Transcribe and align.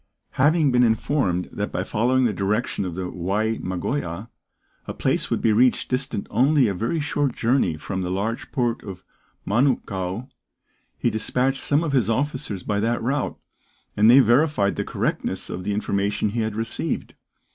Having 0.31 0.71
been 0.71 0.81
informed 0.81 1.47
that 1.51 1.71
by 1.71 1.83
following 1.83 2.25
the 2.25 2.33
direction 2.33 2.85
of 2.85 2.95
the 2.95 3.07
Wai 3.07 3.59
Magoia, 3.61 4.29
a 4.87 4.95
place 4.95 5.29
would 5.29 5.41
be 5.43 5.53
reached 5.53 5.89
distant 5.89 6.25
only 6.31 6.67
a 6.67 6.73
very 6.73 6.99
short 6.99 7.35
journey 7.35 7.77
from 7.77 8.01
the 8.01 8.09
large 8.09 8.51
port 8.51 8.81
of 8.83 9.03
Manukau, 9.45 10.27
he 10.97 11.11
despatched 11.11 11.61
some 11.61 11.83
of 11.83 11.91
his 11.91 12.09
officers 12.09 12.63
by 12.63 12.79
that 12.79 12.99
route, 12.99 13.37
and 13.95 14.09
they 14.09 14.21
verified 14.21 14.75
the 14.75 14.83
correctness 14.83 15.51
of 15.51 15.63
the 15.63 15.71
information 15.71 16.29
he 16.29 16.39
had 16.39 16.55
received. 16.55 17.13